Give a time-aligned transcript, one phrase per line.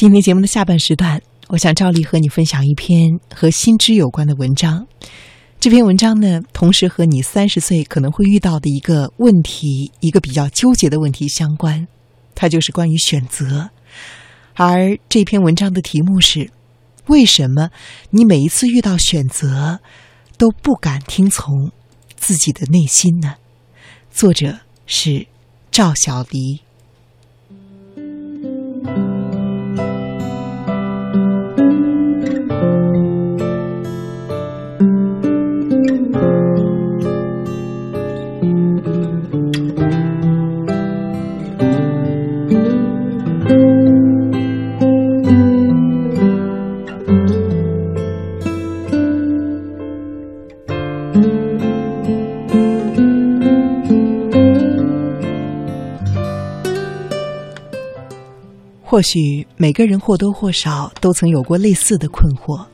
[0.00, 4.86] 今天节目的下半时段，我想照例和你分享一篇和心知有关的文章。
[5.58, 11.86] 这篇文章呢，同时和你三十岁可能会遇到的一个问题，一个比较纠结的问题相关。
[12.34, 13.68] 它就是关于选择。
[14.54, 16.50] 而这篇文章的题目是：
[17.08, 17.68] 为什么
[18.08, 19.80] 你每一次遇到选择
[20.38, 21.72] 都不敢听从
[22.16, 23.34] 自己的内心呢？
[24.10, 25.26] 作者是
[25.70, 26.62] 赵小黎。
[58.90, 62.66] 或许每个人或多或少都曾有过类似的困惑，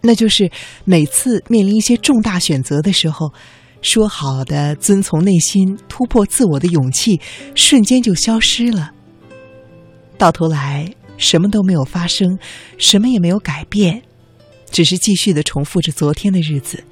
[0.00, 0.48] 那就是
[0.84, 3.32] 每次面临一些重大选择的时候，
[3.82, 7.20] 说好的遵从内心、突破自我的勇气，
[7.56, 8.92] 瞬间就消失了。
[10.16, 12.38] 到头来，什么都没有发生，
[12.78, 14.00] 什么也没有改变，
[14.70, 16.84] 只是继续的重复着昨天的日子，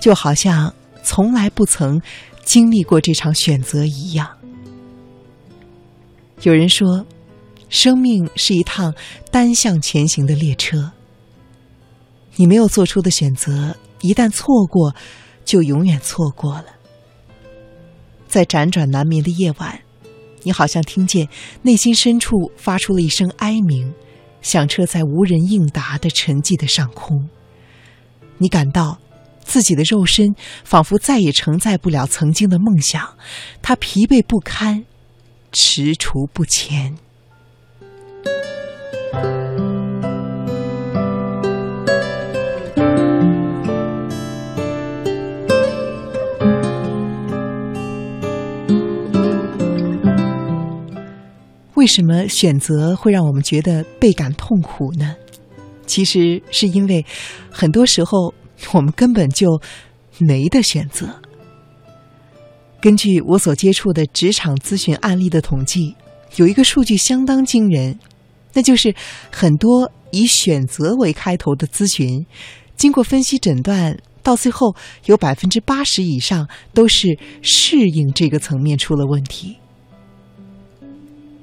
[0.00, 2.00] 就好像从来不曾
[2.46, 4.26] 经历过这场选择一样。
[6.44, 7.04] 有人说。
[7.68, 8.94] 生命是一趟
[9.30, 10.92] 单向前行的列车。
[12.36, 14.94] 你没有做出的选择，一旦错过，
[15.44, 16.66] 就永远错过了。
[18.28, 19.80] 在辗转难眠的夜晚，
[20.42, 21.28] 你好像听见
[21.62, 23.94] 内心深处发出了一声哀鸣，
[24.42, 27.28] 响彻在无人应答的沉寂的上空。
[28.38, 28.98] 你感到
[29.42, 33.16] 自己的肉身仿佛再也承载不了曾经的梦想，
[33.62, 34.84] 它疲惫不堪，
[35.52, 36.98] 踟蹰不前。
[51.74, 55.14] 为什么选择会让我们觉得倍感痛苦呢？
[55.86, 57.06] 其实是因为
[57.48, 58.34] 很多时候
[58.72, 59.60] 我们根本就
[60.18, 61.06] 没得选择。
[62.80, 65.94] 根据我所接触的职场咨询案例的统计，
[66.34, 67.96] 有一个数据相当惊人，
[68.56, 68.94] 那就是
[69.30, 72.24] 很多以选择为开头的咨询，
[72.74, 74.74] 经过分析诊断，到最后
[75.04, 79.56] 有百分之八十以上都是适应这个层面出了问题。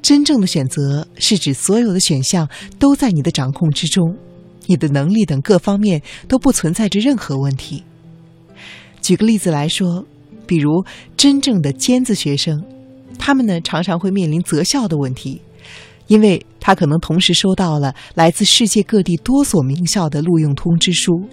[0.02, 4.18] 真正的选择是指所有的选项都在你的掌控之中，
[4.66, 7.84] 你的能力等各方面都不存在着任何问题。
[9.02, 10.04] 举个例子来说，
[10.48, 10.84] 比如
[11.16, 12.66] 真正的尖子学生，
[13.20, 15.40] 他们呢常常会面临择校的问题，
[16.14, 21.28] 因为他可能同时收到了来自世界各地多所名校的录用通知书，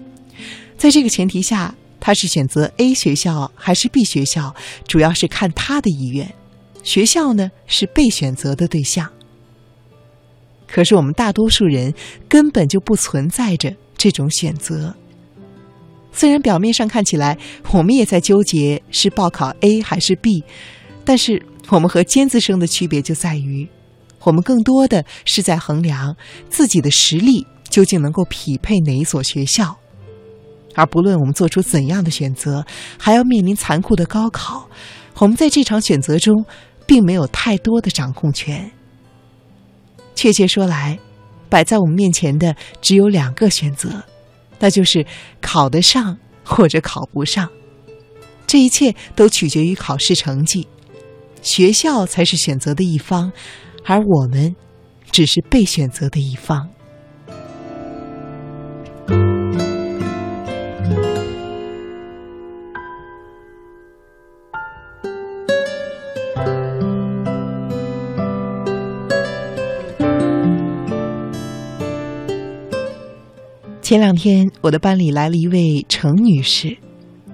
[0.75, 4.55] 在这个前提下，他是选择 A 学校还是 B 学校，
[4.87, 6.33] 主要是看他的意愿。
[6.81, 9.07] 学校呢是被选择的对象，
[10.67, 11.93] 可是我们大多数人
[12.27, 14.95] 根本就不存在着这种选择。
[16.11, 17.37] 虽然表面上看起来
[17.71, 20.43] 我们也在纠结是报考 A 还是 B，
[21.05, 23.69] 但是我们和尖子生的区别就在于，
[24.23, 26.15] 我们更多的是在衡量
[26.49, 29.77] 自己的实力究竟能够匹配哪一所学校，
[30.75, 32.65] 而不论我们做出怎样的选择，
[32.97, 34.69] 还要面临残酷的高考，
[35.17, 36.45] 我们在这场选择中。
[36.87, 38.69] 并没有太多的掌控权。
[40.13, 40.99] 确切说来，
[41.47, 44.03] 摆在我们面前的只有两个选择，
[44.59, 45.05] 那就是
[45.39, 47.47] 考得上或者考不上。
[48.45, 50.67] 这一切都取决于考试成绩，
[51.41, 53.31] 学校才是选择的一方，
[53.85, 54.55] 而我们
[55.11, 56.69] 只是被选择的一方。
[73.81, 76.77] 前两天，我的班里来了一位程女士，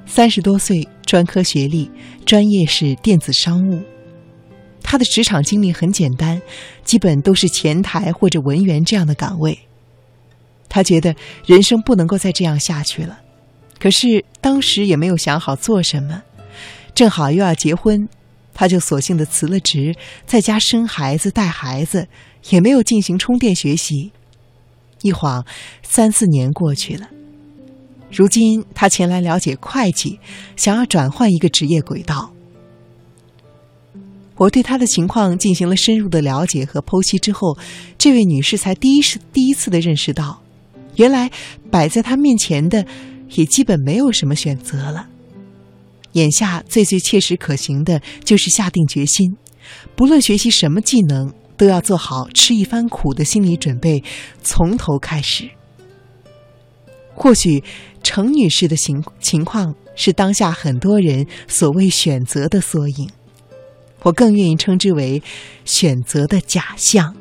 [0.07, 1.91] 三十多岁，专科学历，
[2.25, 3.79] 专业是电子商务。
[4.89, 6.41] 他的职场经历很简单，
[6.85, 9.59] 基本都是前台或者文员这样的岗位。
[10.69, 11.13] 他觉得
[11.45, 13.19] 人生不能够再这样下去了，
[13.79, 16.23] 可是当时也没有想好做什么，
[16.95, 18.07] 正好又要结婚，
[18.53, 19.93] 他就索性的辞了职，
[20.25, 22.07] 在家生孩子、带孩子，
[22.49, 24.13] 也没有进行充电学习。
[25.01, 25.45] 一晃，
[25.83, 27.09] 三四年过去了。
[28.09, 30.21] 如今，他前来了解会计，
[30.55, 32.31] 想要转换一个职业轨道。
[34.37, 37.57] 我对她的情况进行了深入的了解和剖析之后，
[37.97, 40.41] 这位女士才第一次第一次的认识到，
[40.95, 41.31] 原来
[41.71, 42.85] 摆在她面前的
[43.31, 45.09] 也基本没有什么选择了。
[46.13, 49.35] 眼下最最切实可行的就是下定决心，
[49.95, 54.03] 不论学习什么技能，都要做好吃一番苦的心理准备，
[54.41, 55.49] 从头开始。
[57.13, 57.63] 或许
[58.03, 63.09] 程女士的情情况是当下很多人所谓选择的缩影。
[64.03, 65.21] 我更愿意称之为
[65.65, 67.15] 选择的假象。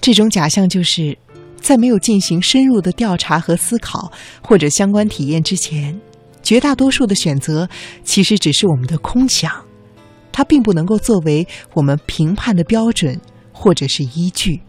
[0.00, 1.16] 这种假象就是
[1.60, 4.10] 在没有进行深入的调查和思考
[4.42, 5.96] 或者相关体验之前，
[6.42, 7.68] 绝大多数的选择
[8.02, 9.52] 其实只是我们的空想，
[10.32, 13.20] 它并不能够作为我们评判的标准
[13.52, 14.60] 或者是依据。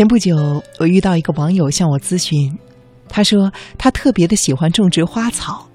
[0.00, 2.58] 前不久，我遇到一个网友向我咨询，
[3.06, 5.68] 他说他特别的喜欢种植花草，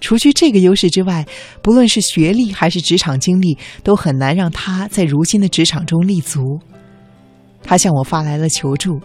[0.00, 1.26] 除去这个优势之外，
[1.62, 6.60] 不论是学历还是职场经历，都很难让他在如今的职场中立足。
[7.60, 9.00] 他向我发来了求助，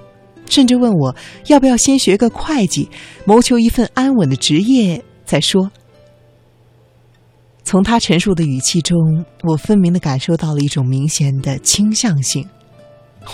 [0.46, 1.16] 甚至问我
[1.48, 2.88] 要不要先学个会计，
[3.26, 5.72] 谋求一份安稳的职业再说。
[7.64, 12.48] 从他陈述的语气中，我分明的感受到了一种明显的倾向性。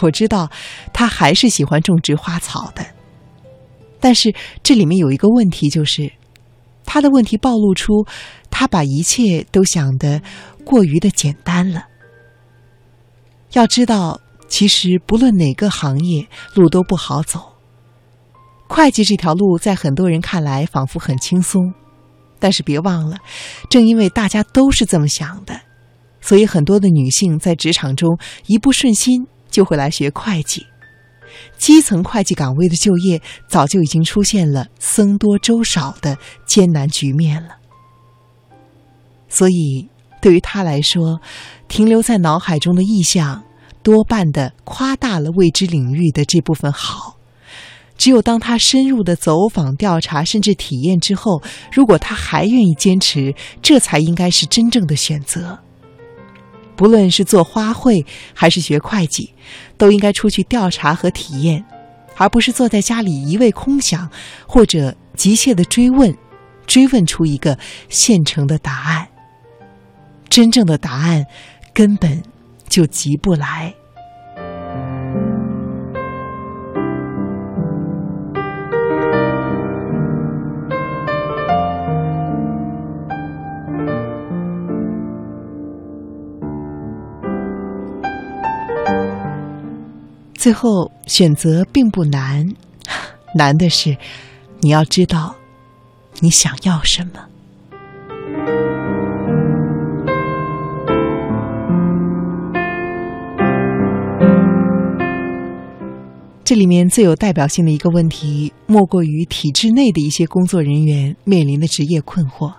[0.02, 0.50] 我知道，
[0.94, 2.86] 他还是喜欢种植花草的，
[4.00, 6.12] 但是这里面有一个问题，就是
[6.86, 8.06] 他的问题暴露出
[8.52, 10.22] 他把一切都想得
[10.64, 11.86] 过于的简单了。
[13.54, 17.54] 要知道，其实不论哪个行业，路都不好走。
[18.68, 21.74] 会计这条路在很多人看来仿佛很轻松，
[22.38, 23.18] 但是别忘了，
[23.70, 25.62] 正因为大家都是这么想的，
[26.20, 29.26] 所以很多的女性在职场中一不顺心。
[29.58, 30.68] 就会来学会计，
[31.58, 33.20] 基层会计岗位的就业
[33.50, 36.16] 早就已经出现了僧多粥少的
[36.46, 37.58] 艰难局面了。
[39.28, 39.90] 所以，
[40.22, 41.20] 对于他来说，
[41.68, 43.44] 停留在脑海中的意象，
[43.82, 47.18] 多半的夸大了未知领域的这部分好。
[47.98, 53.34] 只有当他深入的走访调查，甚至体验之后，如果他还愿意坚持，
[53.64, 55.58] 这才应该是真正的选择。
[56.78, 59.34] 不论是做花卉还是学会计，
[59.78, 61.66] 都应该出去调查和体验，
[62.16, 64.10] 而不是坐在家里一味空想，
[64.48, 66.16] 或者急切的追问，
[66.68, 67.58] 追问出一个
[67.90, 69.08] 现成的答案。
[70.30, 71.26] 真正的答案
[71.74, 72.22] 根本
[72.70, 73.74] 就急不来。
[90.38, 92.48] 最后选择并不难，
[93.36, 93.98] 难的是
[94.60, 95.36] 你要知道
[96.20, 97.20] 你想要什么。
[106.44, 112.54] 这里面最有代表性的一个问题，莫过于体制内的一些工作人员面临的职业困惑。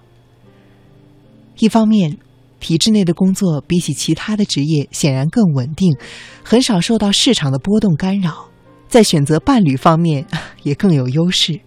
[1.59, 2.19] 一方面，
[2.61, 5.97] 体制内的工作比起其他的职业显然更稳定，
[6.43, 8.49] 很少受到市场的波动干扰，
[8.88, 10.27] 在选择伴侣方面
[10.62, 11.61] 也更有优势。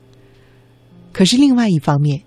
[1.11, 2.23] 可是另外一方面，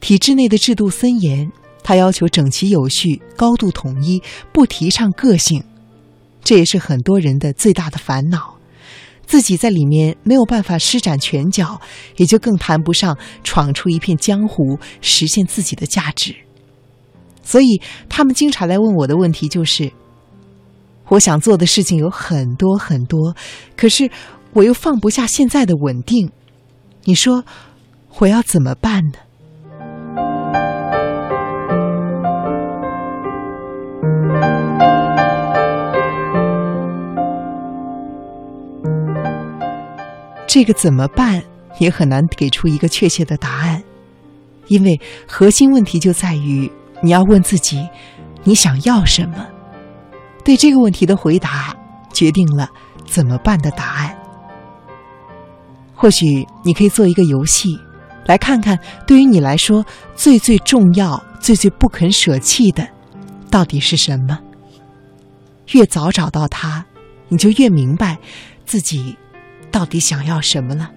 [0.00, 1.50] 体制内的制度森严，
[1.82, 5.62] 它要求整齐有序、高度统一，不提倡个性，
[6.42, 8.54] 这也是很多人的最大的烦恼。
[9.26, 11.80] 自己在里面没有办法施展拳脚，
[12.16, 16.34] 也就更谈不上闯出一片江湖，实现自己的价值。
[17.44, 19.92] 所以，他们经常来问我的问题就是：
[21.08, 23.36] 我想做的事情有很多很多，
[23.76, 24.10] 可是
[24.54, 26.30] 我又放不下现在的稳定。
[27.04, 27.44] 你说
[28.18, 29.18] 我要怎么办呢？
[40.46, 41.42] 这个怎么办
[41.78, 43.82] 也很难给出一个确切的答案，
[44.68, 46.72] 因为核心问题就在于。
[47.04, 47.86] 你要问自己，
[48.44, 49.46] 你想要什么？
[50.42, 51.76] 对这个问题的回答，
[52.14, 52.66] 决定了
[53.04, 54.16] 怎么办的答案。
[55.94, 57.78] 或许你可以做一个游戏，
[58.24, 59.84] 来看看对于你来说
[60.14, 62.88] 最最重要、最最不肯舍弃的，
[63.50, 64.40] 到底是什么？
[65.72, 66.86] 越早找到它，
[67.28, 68.16] 你就越明白
[68.64, 69.14] 自己
[69.70, 70.90] 到底想要什么了。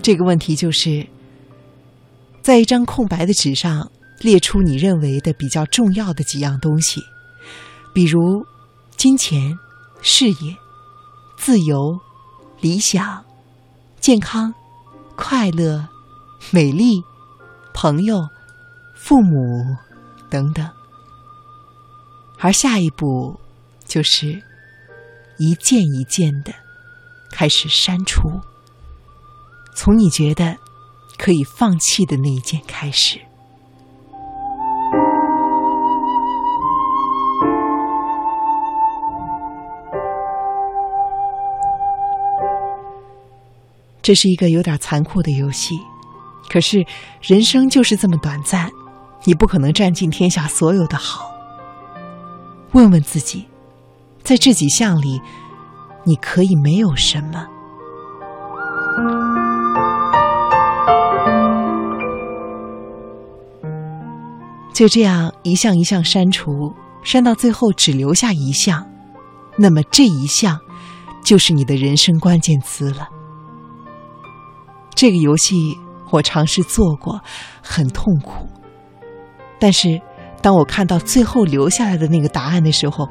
[0.00, 1.08] 这个问题就是，
[2.42, 3.90] 在一张空白的纸上
[4.22, 7.02] 列出你认为的比较重要的几样东西，
[7.92, 8.46] 比如
[8.96, 9.58] 金钱、
[10.00, 10.56] 事业、
[11.36, 11.98] 自由、
[12.60, 13.24] 理想、
[14.00, 14.54] 健康、
[15.16, 15.88] 快乐、
[16.52, 17.02] 美丽、
[17.74, 18.28] 朋友、
[18.94, 19.76] 父母
[20.30, 20.70] 等等。
[22.38, 23.38] 而下一步，
[23.84, 24.42] 就是
[25.38, 26.52] 一件一件的
[27.30, 28.40] 开始删除。
[29.74, 30.58] 从你觉得
[31.18, 33.20] 可以放弃的那一件开始，
[44.02, 45.78] 这是一个有点残酷的游戏。
[46.50, 46.84] 可是
[47.22, 48.70] 人生就是这么短暂，
[49.24, 51.30] 你不可能占尽天下所有的好。
[52.72, 53.46] 问问自己，
[54.22, 55.20] 在这几项里，
[56.04, 57.46] 你可以没有什么？
[64.74, 68.84] 就这样一项一项删除，删到最后只留下一项，
[69.56, 70.58] 那么这一项
[71.22, 73.08] 就是你的人生关键词了。
[75.02, 75.76] 这个游戏
[76.12, 77.20] 我尝试做过，
[77.60, 78.48] 很痛苦。
[79.58, 80.00] 但是
[80.40, 83.08] 当我看到最后留下来的那个答案的时候，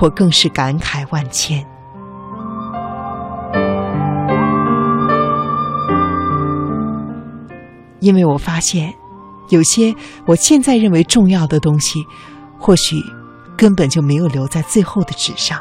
[0.00, 1.66] 我更是感慨万千，
[8.00, 8.94] 因为我发现。
[9.50, 9.94] 有些
[10.26, 12.06] 我现在认为重要的东西，
[12.58, 12.96] 或许
[13.54, 15.60] 根本就没有留在最后的纸上。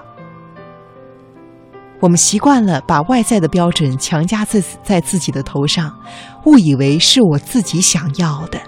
[1.99, 5.95] 我们习惯了把外在的标准强加在在自己的头上，
[6.45, 8.61] 误以为是我自己想要的。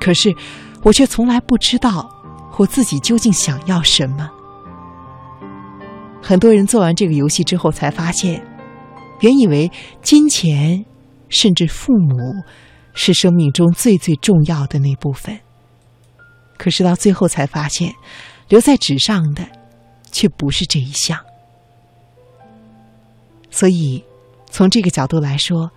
[0.00, 0.34] 可是
[0.82, 2.08] 我却从来不知道
[2.56, 4.30] 我自己究竟想要什么。
[6.22, 8.44] 很多人做完这个游戏之后，才发现，
[9.20, 9.70] 原以为
[10.02, 10.84] 金钱，
[11.28, 12.16] 甚至父母。
[13.00, 15.38] 是生命中最最重要的那部分，
[16.56, 17.94] 可是到最后才发现，
[18.48, 19.46] 留在纸上的
[20.10, 21.16] 却不是这一项。
[23.50, 24.04] 所以，
[24.50, 25.70] 从这个角度来说，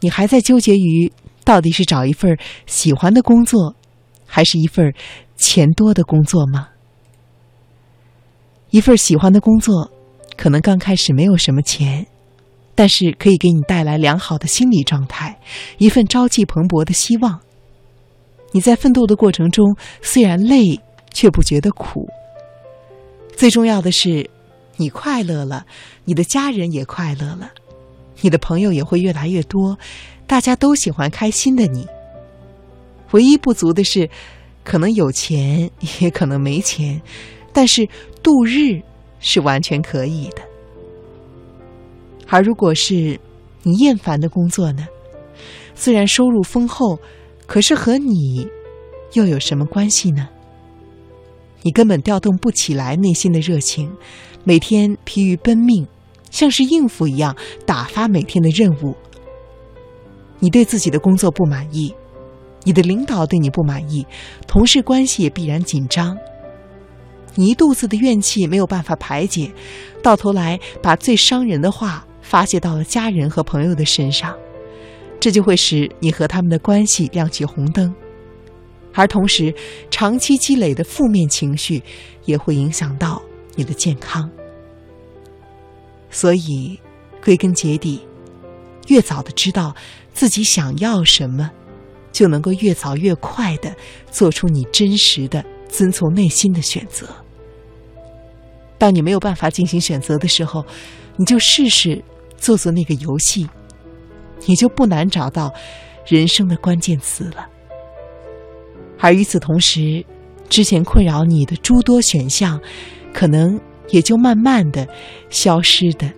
[0.00, 1.12] 你还在纠结于
[1.44, 3.74] 到底是找一份喜欢的工作，
[4.26, 4.94] 还是一份
[5.36, 6.68] 钱多的工作吗？
[8.70, 9.90] 一份喜欢的工作，
[10.36, 12.06] 可能刚开始没有什么钱。
[12.74, 15.38] 但是可以给你带来良好的心理状态，
[15.76, 17.38] 一份朝气蓬勃的希望。
[18.52, 20.80] 你在奋斗的过程中虽然累，
[21.12, 22.08] 却不觉得苦。
[23.36, 24.28] 最重要的是，
[24.76, 25.66] 你快乐了，
[26.04, 27.50] 你的家人也快乐了，
[28.20, 29.78] 你的朋友也会越来越多，
[30.26, 31.86] 大家都喜欢开心的你。
[33.12, 34.08] 唯一不足的是，
[34.64, 37.00] 可能有钱，也可能没钱，
[37.52, 37.88] 但是
[38.22, 38.80] 度日
[39.20, 40.42] 是完全可以的。
[42.28, 43.20] 而如果是
[43.62, 44.86] 你厌烦的工作呢？
[45.74, 46.98] 虽然收入丰厚，
[47.46, 48.48] 可是和你
[49.12, 50.28] 又有什么关系呢？
[51.62, 53.92] 你根本调动不起来内心的热情，
[54.44, 55.86] 每天疲于奔命，
[56.30, 58.94] 像是应付一样打发每天的任务。
[60.38, 61.94] 你对自己的工作不满意，
[62.64, 64.06] 你的领导对你不满意，
[64.46, 66.16] 同事关系也必然紧张。
[67.34, 69.52] 你一肚子的怨气没有办法排解，
[70.02, 72.06] 到头来把最伤人的话。
[72.24, 74.34] 发泄到了家人和朋友的身上，
[75.20, 77.92] 这就会使你和他们的关系亮起红灯，
[78.94, 79.54] 而同时，
[79.90, 81.82] 长期积累的负面情绪
[82.24, 83.22] 也会影响到
[83.54, 84.30] 你的健康。
[86.10, 86.78] 所以，
[87.24, 88.00] 归根结底，
[88.88, 89.74] 越早的知道
[90.12, 91.50] 自己想要什么，
[92.12, 93.74] 就能够越早越快的
[94.10, 97.08] 做出你真实的、遵从内心的选择。
[98.78, 100.64] 当你没有办法进行选择的时候，
[101.16, 102.02] 你就试试。
[102.38, 103.48] 做做那个游戏，
[104.46, 105.54] 你就不难找到
[106.04, 107.48] 人生的关键词了。
[109.02, 110.04] 而与此同时，
[110.48, 112.60] 之前困扰你的诸多选项，
[113.12, 114.86] 可能也就慢慢的
[115.28, 116.08] 消失的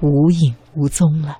[0.00, 1.36] 无影无踪了。